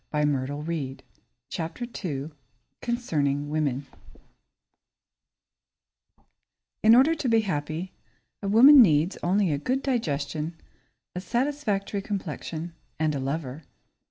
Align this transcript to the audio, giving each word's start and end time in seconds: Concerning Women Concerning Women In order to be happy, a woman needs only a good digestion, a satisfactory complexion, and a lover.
Concerning 0.11 0.47
Women 0.57 1.01
Concerning 2.81 3.49
Women 3.49 3.85
In 6.81 6.95
order 6.95 7.13
to 7.13 7.29
be 7.29 7.41
happy, 7.41 7.93
a 8.41 8.47
woman 8.47 8.81
needs 8.81 9.19
only 9.21 9.51
a 9.51 9.59
good 9.59 9.83
digestion, 9.83 10.55
a 11.13 11.21
satisfactory 11.21 12.01
complexion, 12.01 12.73
and 12.97 13.13
a 13.13 13.19
lover. 13.19 13.61